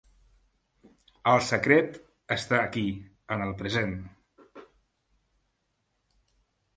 El 1.33 1.41
secret 1.47 1.99
està 2.35 2.57
aquí, 2.61 2.85
en 3.35 3.45
el 3.49 3.53
present. 3.61 3.93